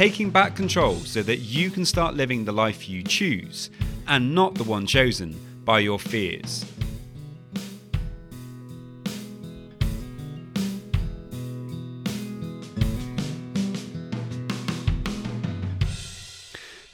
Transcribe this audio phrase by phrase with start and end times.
[0.00, 3.68] taking back control so that you can start living the life you choose
[4.08, 6.64] and not the one chosen by your fears.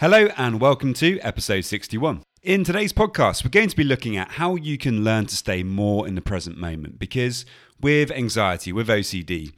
[0.00, 2.24] Hello, and welcome to episode 61.
[2.42, 5.62] In today's podcast, we're going to be looking at how you can learn to stay
[5.62, 7.46] more in the present moment because
[7.80, 9.52] with anxiety, with OCD,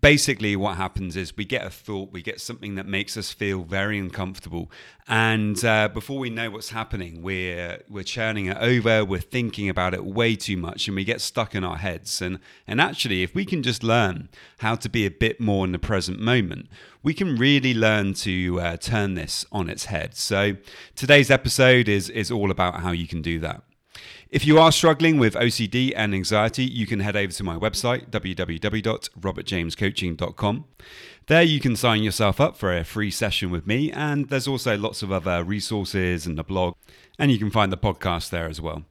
[0.00, 3.62] basically what happens is we get a thought we get something that makes us feel
[3.62, 4.70] very uncomfortable.
[5.08, 9.92] And uh, before we know what's happening we're we're churning it over we're thinking about
[9.92, 12.22] it way too much and we get stuck in our heads.
[12.22, 15.72] And and actually if we can just learn how to be a bit more in
[15.72, 16.68] the present moment
[17.02, 20.16] we can really learn to uh, turn this on its head.
[20.16, 20.56] So
[20.94, 23.62] today's episode is is all about how you can do that
[24.32, 28.08] if you are struggling with OCD and anxiety, you can head over to my website,
[28.08, 30.64] www.robertjamescoaching.com.
[31.26, 34.78] There you can sign yourself up for a free session with me, and there's also
[34.78, 36.76] lots of other resources and the blog,
[37.18, 38.84] and you can find the podcast there as well.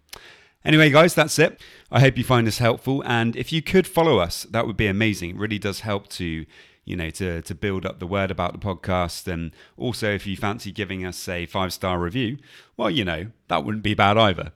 [0.64, 1.60] Anyway, guys, that's it.
[1.92, 4.86] I hope you find this helpful, and if you could follow us, that would be
[4.86, 5.32] amazing.
[5.32, 6.46] It really does help to
[6.86, 10.36] you know to to build up the word about the podcast and also if you
[10.36, 12.40] fancy giving us a five star review
[12.76, 14.52] well you know that wouldn't be bad either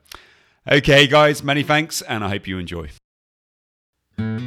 [0.68, 2.90] Okay, guys, many thanks, and I hope you enjoy.
[4.18, 4.42] The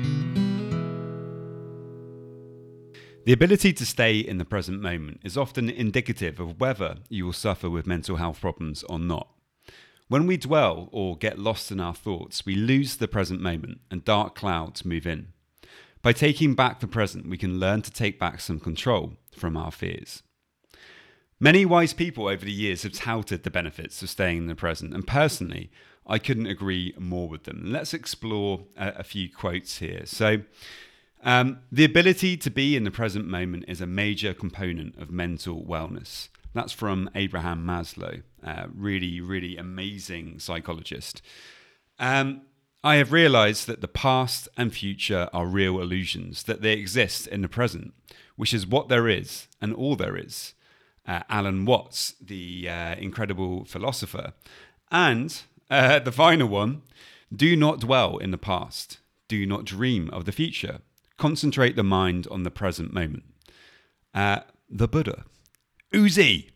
[3.29, 7.71] ability to stay in the present moment is often indicative of whether you will suffer
[7.71, 9.29] with mental health problems or not.
[10.09, 14.05] When we dwell or get lost in our thoughts, we lose the present moment and
[14.05, 15.29] dark clouds move in.
[16.03, 19.71] By taking back the present, we can learn to take back some control from our
[19.71, 20.25] fears.
[21.39, 24.93] Many wise people over the years have touted the benefits of staying in the present,
[24.93, 25.71] and personally,
[26.09, 27.63] I couldn't agree more with them.
[27.67, 30.03] Let's explore a, a few quotes here.
[30.07, 30.43] So,
[31.23, 35.65] um, the ability to be in the present moment is a major component of mental
[35.65, 36.29] wellness.
[36.55, 41.21] That's from Abraham Maslow, uh, really, really amazing psychologist.
[41.99, 42.43] Um,
[42.85, 47.43] I have realized that the past and future are real illusions, that they exist in
[47.43, 47.93] the present,
[48.37, 50.55] which is what there is and all there is.
[51.07, 54.33] Uh, Alan Watts, the uh, incredible philosopher.
[54.93, 56.83] And uh, the final one
[57.35, 58.99] do not dwell in the past,
[59.29, 60.81] do not dream of the future.
[61.17, 63.25] Concentrate the mind on the present moment.
[64.15, 64.41] Uh,
[64.71, 65.25] the Buddha.
[65.93, 66.51] Uzi.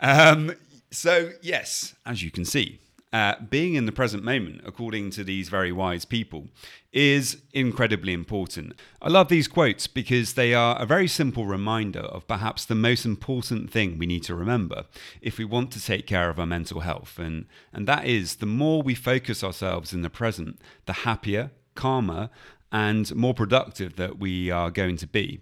[0.00, 0.54] Um,
[0.90, 2.80] so, yes, as you can see,
[3.12, 6.48] uh, being in the present moment, according to these very wise people,
[6.92, 8.74] is incredibly important.
[9.00, 13.04] I love these quotes because they are a very simple reminder of perhaps the most
[13.04, 14.84] important thing we need to remember
[15.20, 17.18] if we want to take care of our mental health.
[17.18, 22.28] And, and that is the more we focus ourselves in the present, the happier, calmer,
[22.70, 25.40] and more productive that we are going to be.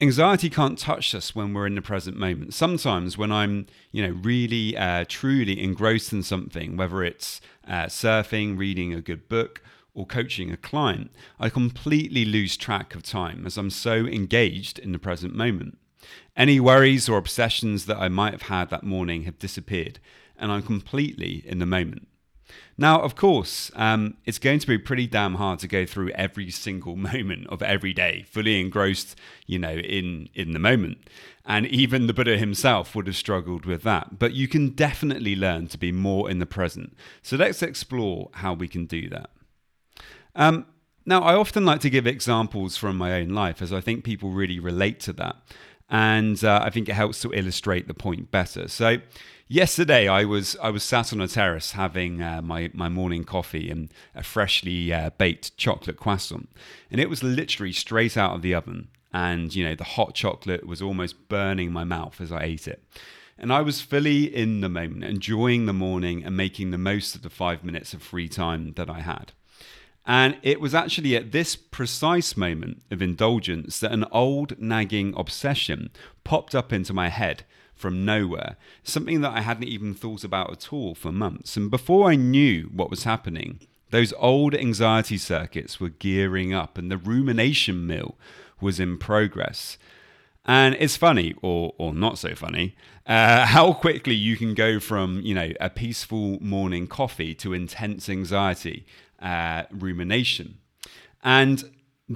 [0.00, 2.52] Anxiety can't touch us when we're in the present moment.
[2.52, 8.58] Sometimes, when I'm, you know, really, uh, truly engrossed in something, whether it's uh, surfing,
[8.58, 9.62] reading a good book,
[9.94, 14.90] or coaching a client, I completely lose track of time as I'm so engaged in
[14.90, 15.78] the present moment.
[16.36, 20.00] Any worries or obsessions that I might have had that morning have disappeared,
[20.36, 22.08] and I'm completely in the moment.
[22.76, 26.50] Now, of course, um, it's going to be pretty damn hard to go through every
[26.50, 29.16] single moment of every day, fully engrossed,
[29.46, 31.08] you know, in in the moment.
[31.46, 34.18] And even the Buddha himself would have struggled with that.
[34.18, 36.96] But you can definitely learn to be more in the present.
[37.22, 39.30] So let's explore how we can do that.
[40.34, 40.66] Um,
[41.06, 44.30] now, I often like to give examples from my own life, as I think people
[44.30, 45.36] really relate to that,
[45.90, 48.68] and uh, I think it helps to illustrate the point better.
[48.68, 48.98] So
[49.48, 53.70] yesterday I was I was sat on a terrace having uh, my my morning coffee
[53.70, 56.48] and a freshly uh, baked chocolate croissant,
[56.90, 58.88] and it was literally straight out of the oven.
[59.12, 62.82] And you know the hot chocolate was almost burning my mouth as I ate it.
[63.36, 67.22] And I was fully in the moment, enjoying the morning and making the most of
[67.22, 69.32] the five minutes of free time that I had.
[70.06, 75.90] And it was actually at this precise moment of indulgence that an old nagging obsession
[76.22, 77.44] popped up into my head
[77.74, 81.56] from nowhere, something that I hadn't even thought about at all for months.
[81.56, 83.60] And before I knew what was happening,
[83.90, 88.16] those old anxiety circuits were gearing up and the rumination mill
[88.60, 89.78] was in progress.
[90.46, 92.76] And it's funny, or or not so funny,
[93.06, 98.08] uh, how quickly you can go from you know a peaceful morning coffee to intense
[98.08, 98.84] anxiety,
[99.20, 100.58] uh, rumination,
[101.22, 101.64] and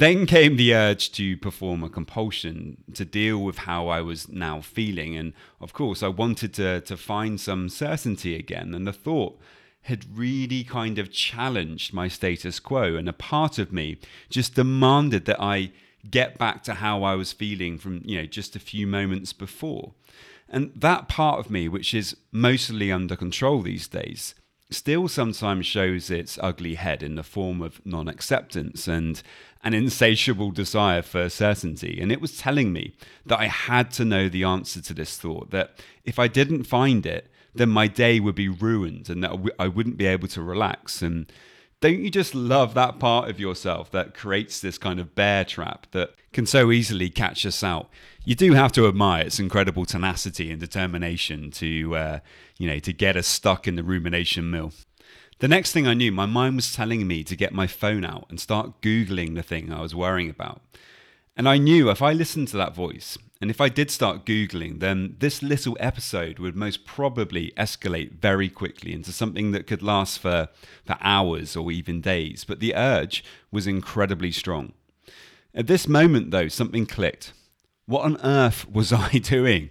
[0.00, 4.60] then came the urge to perform a compulsion to deal with how I was now
[4.60, 9.38] feeling, and of course I wanted to to find some certainty again, and the thought
[9.82, 13.98] had really kind of challenged my status quo, and a part of me
[14.28, 15.72] just demanded that I
[16.10, 19.94] get back to how I was feeling from, you know, just a few moments before.
[20.48, 24.34] And that part of me, which is mostly under control these days,
[24.70, 29.22] still sometimes shows its ugly head in the form of non acceptance and
[29.64, 31.98] an insatiable desire for certainty.
[32.00, 32.94] And it was telling me
[33.26, 37.04] that I had to know the answer to this thought, that if I didn't find
[37.06, 41.02] it, then my day would be ruined and that I wouldn't be able to relax.
[41.02, 41.30] And
[41.80, 45.86] don't you just love that part of yourself that creates this kind of bear trap
[45.92, 47.88] that can so easily catch us out?
[48.28, 52.18] You do have to admire its incredible tenacity and determination to, uh,
[52.58, 54.72] you know, to get us stuck in the rumination mill.
[55.38, 58.26] The next thing I knew, my mind was telling me to get my phone out
[58.28, 60.60] and start Googling the thing I was worrying about.
[61.38, 64.80] And I knew if I listened to that voice, and if I did start Googling,
[64.80, 70.18] then this little episode would most probably escalate very quickly into something that could last
[70.18, 70.50] for,
[70.84, 72.44] for hours or even days.
[72.44, 74.74] But the urge was incredibly strong.
[75.54, 77.32] At this moment, though, something clicked.
[77.88, 79.70] What on earth was I doing?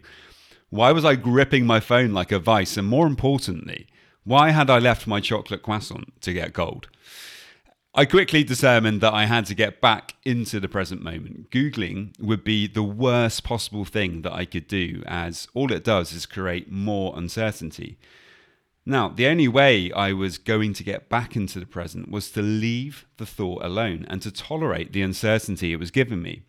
[0.71, 2.75] Why was I gripping my phone like a vice?
[2.75, 3.85] And more importantly,
[4.23, 6.87] why had I left my chocolate croissant to get cold?
[7.93, 11.51] I quickly determined that I had to get back into the present moment.
[11.51, 16.11] Googling would be the worst possible thing that I could do, as all it does
[16.11, 17.99] is create more uncertainty.
[18.83, 22.41] Now, the only way I was going to get back into the present was to
[22.41, 26.43] leave the thought alone and to tolerate the uncertainty it was giving me.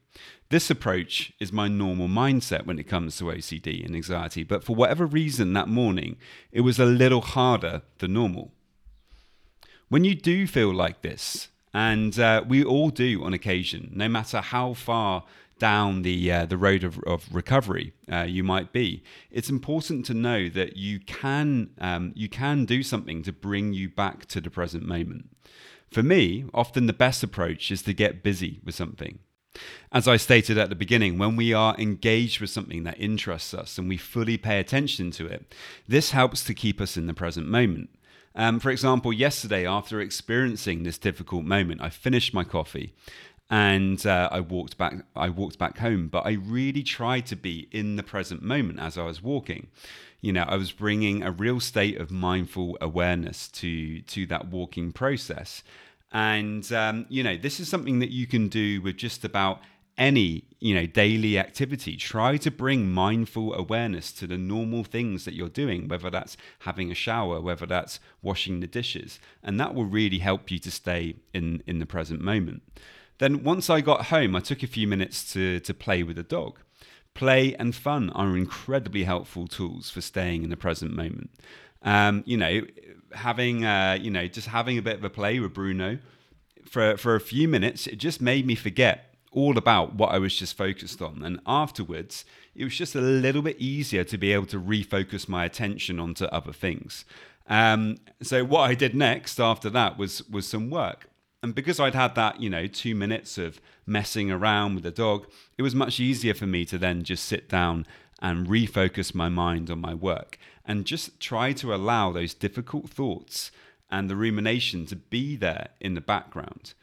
[0.51, 4.75] This approach is my normal mindset when it comes to OCD and anxiety, but for
[4.75, 6.17] whatever reason that morning,
[6.53, 8.53] it was a little harder than normal.
[9.91, 14.41] When you do feel like this, and uh, we all do on occasion, no matter
[14.41, 15.25] how far
[15.59, 20.15] down the uh, the road of, of recovery uh, you might be, it's important to
[20.15, 24.51] know that you can um, you can do something to bring you back to the
[24.51, 25.29] present moment.
[25.91, 29.19] For me, often the best approach is to get busy with something.
[29.93, 33.79] As I stated at the beginning, when we are engaged with something that interests us
[33.79, 35.55] and we fully pay attention to it,
[35.87, 37.91] this helps to keep us in the present moment.
[38.35, 42.95] Um, for example, yesterday, after experiencing this difficult moment, I finished my coffee
[43.51, 44.95] and uh, I walked back.
[45.17, 48.99] I walked back home, but I really tried to be in the present moment as
[48.99, 49.69] I was walking.
[50.21, 54.93] You know, I was bringing a real state of mindful awareness to to that walking
[54.93, 55.63] process,
[56.13, 59.61] and um, you know, this is something that you can do with just about
[59.99, 61.97] any you know daily activity.
[61.97, 66.91] Try to bring mindful awareness to the normal things that you're doing whether that's having
[66.91, 69.19] a shower whether that's washing the dishes.
[69.43, 72.63] And that will really help you to stay in in the present moment.
[73.19, 76.23] Then once i got home i took a few minutes to to play with the
[76.23, 76.61] dog.
[77.15, 81.31] Play and fun are incredibly helpful tools for staying in the present moment
[81.83, 82.63] um, you know
[83.13, 85.99] having uh, you know just having a bit of a play with bruno
[86.67, 90.35] for for a few minutes it just made me forget all about what I was
[90.35, 91.23] just focused on.
[91.23, 95.45] And afterwards, it was just a little bit easier to be able to refocus my
[95.45, 97.05] attention onto other things.
[97.47, 101.09] Um, so what I did next after that was was some work.
[101.43, 105.29] And because I'd had that, you know, two minutes of messing around with the dog,
[105.57, 107.87] it was much easier for me to then just sit down
[108.21, 110.37] and refocus my mind on my work
[110.69, 113.51] and just try to allow those difficult thoughts
[113.91, 116.75] and the rumination to be there in the background.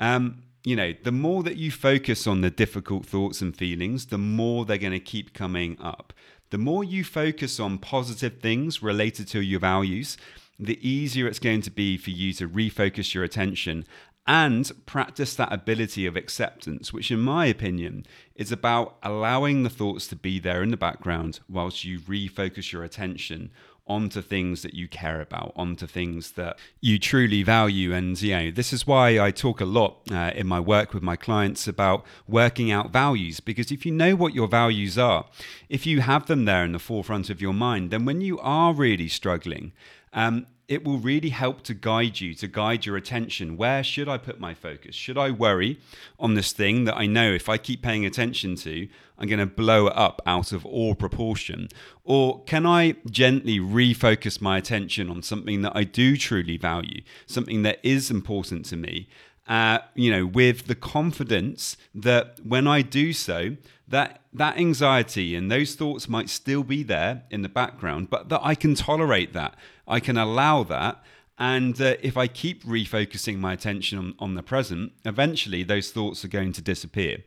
[0.00, 4.18] Um, you know, the more that you focus on the difficult thoughts and feelings, the
[4.18, 6.12] more they're going to keep coming up.
[6.50, 10.16] The more you focus on positive things related to your values,
[10.58, 13.84] the easier it's going to be for you to refocus your attention
[14.28, 18.04] and practice that ability of acceptance, which, in my opinion,
[18.34, 22.84] is about allowing the thoughts to be there in the background whilst you refocus your
[22.84, 23.50] attention
[23.86, 27.94] onto things that you care about, onto things that you truly value.
[27.94, 31.02] And, you know, this is why I talk a lot uh, in my work with
[31.02, 33.40] my clients about working out values.
[33.40, 35.24] Because if you know what your values are,
[35.70, 38.74] if you have them there in the forefront of your mind, then when you are
[38.74, 39.72] really struggling,
[40.12, 43.56] um, it will really help to guide you, to guide your attention.
[43.56, 44.94] Where should I put my focus?
[44.94, 45.80] Should I worry
[46.20, 48.86] on this thing that I know if I keep paying attention to,
[49.18, 51.68] I'm going to blow it up out of all proportion?
[52.04, 57.62] Or can I gently refocus my attention on something that I do truly value, something
[57.62, 59.08] that is important to me?
[59.48, 63.56] Uh, you know, with the confidence that when I do so,
[63.88, 68.40] that that anxiety and those thoughts might still be there in the background, but that
[68.42, 69.54] I can tolerate that.
[69.86, 71.02] I can allow that.
[71.40, 76.24] And uh, if I keep refocusing my attention on, on the present, eventually those thoughts
[76.24, 77.18] are going to disappear.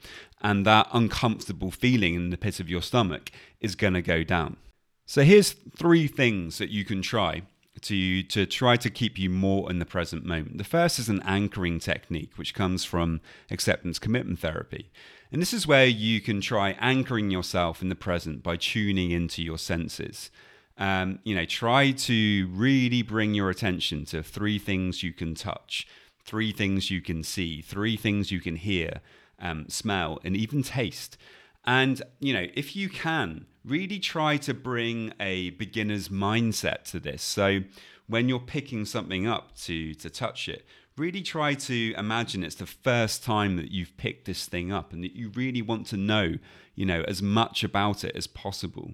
[0.41, 4.57] And that uncomfortable feeling in the pit of your stomach is going to go down.
[5.05, 7.43] So here's three things that you can try
[7.81, 10.57] to to try to keep you more in the present moment.
[10.57, 14.91] The first is an anchoring technique, which comes from acceptance commitment therapy.
[15.31, 19.41] And this is where you can try anchoring yourself in the present by tuning into
[19.41, 20.29] your senses.
[20.77, 25.87] Um, you know, try to really bring your attention to three things you can touch,
[26.25, 28.99] three things you can see, three things you can hear,
[29.39, 31.17] um, smell, and even taste.
[31.65, 37.21] And, you know, if you can, really try to bring a beginner's mindset to this.
[37.21, 37.59] So
[38.07, 40.65] when you're picking something up to, to touch it,
[40.97, 45.03] really try to imagine it's the first time that you've picked this thing up and
[45.03, 46.35] that you really want to know,
[46.75, 48.93] you know, as much about it as possible.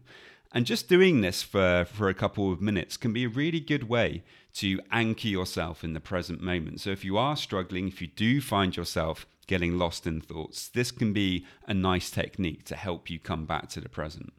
[0.52, 3.90] And just doing this for, for a couple of minutes can be a really good
[3.90, 4.24] way
[4.56, 6.82] to anchor yourself in the present moment.
[6.82, 10.68] So if you are struggling, if you do find yourself getting lost in thoughts.
[10.68, 14.34] This can be a nice technique to help you come back to the present.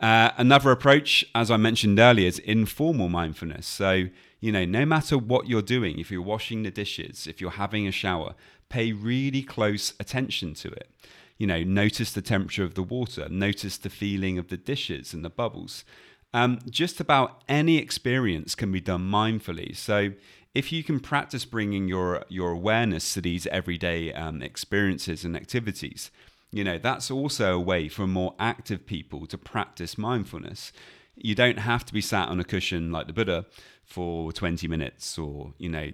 [0.00, 3.66] Uh, another approach, as I mentioned earlier, is informal mindfulness.
[3.66, 4.06] So,
[4.40, 7.86] you know, no matter what you're doing, if you're washing the dishes, if you're having
[7.86, 8.34] a shower,
[8.68, 10.90] pay really close attention to it.
[11.36, 15.24] You know, notice the temperature of the water, notice the feeling of the dishes and
[15.24, 15.84] the bubbles.
[16.32, 19.76] Um, just about any experience can be done mindfully.
[19.76, 20.12] So,
[20.54, 26.10] if you can practice bringing your your awareness to these everyday um, experiences and activities,
[26.52, 30.72] you know that's also a way for more active people to practice mindfulness.
[31.20, 33.46] You don't have to be sat on a cushion like the Buddha
[33.84, 35.90] for 20 minutes, or you know,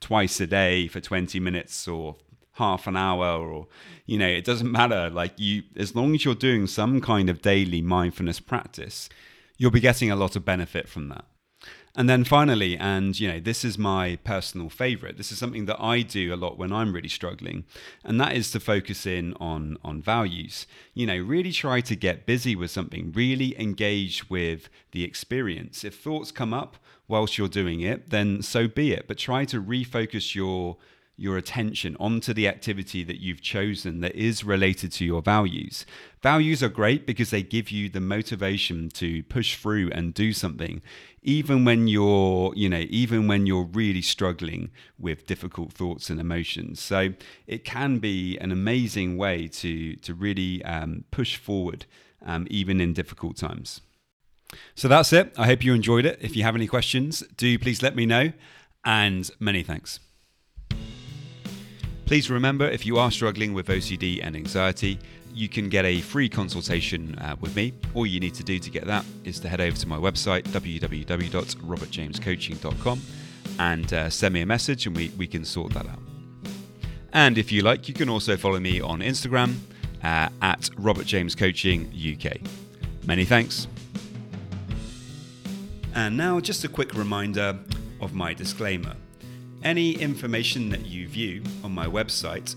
[0.00, 2.16] twice a day for 20 minutes, or
[2.56, 3.66] half an hour or
[4.04, 5.08] you know it doesn't matter.
[5.10, 9.08] Like you as long as you're doing some kind of daily mindfulness practice
[9.62, 11.24] you'll be getting a lot of benefit from that
[11.94, 15.18] and then finally, and you know, this is my personal favorite.
[15.18, 17.64] This is something that I do a lot when I'm really struggling,
[18.02, 20.66] and that is to focus in on on values.
[20.94, 25.84] You know, really try to get busy with something, really engage with the experience.
[25.84, 26.76] If thoughts come up
[27.08, 30.78] whilst you're doing it, then so be it, but try to refocus your
[31.16, 35.84] your attention onto the activity that you've chosen that is related to your values.
[36.22, 40.80] Values are great because they give you the motivation to push through and do something
[41.22, 46.80] even when you're, you know, even when you're really struggling with difficult thoughts and emotions.
[46.80, 47.10] So
[47.46, 51.86] it can be an amazing way to to really um, push forward
[52.24, 53.80] um, even in difficult times.
[54.74, 55.32] So that's it.
[55.38, 56.18] I hope you enjoyed it.
[56.20, 58.32] If you have any questions, do please let me know.
[58.84, 60.00] And many thanks.
[62.04, 64.98] Please remember if you are struggling with OCD and anxiety,
[65.34, 67.74] you can get a free consultation uh, with me.
[67.94, 70.42] All you need to do to get that is to head over to my website,
[70.44, 73.02] www.robertjamescoaching.com,
[73.58, 75.98] and uh, send me a message and we, we can sort that out.
[77.12, 79.56] And if you like, you can also follow me on Instagram
[80.02, 82.38] uh, at Robert James Coaching UK.
[83.04, 83.66] Many thanks.
[85.94, 87.58] And now, just a quick reminder
[88.00, 88.96] of my disclaimer.
[89.62, 92.56] Any information that you view on my website,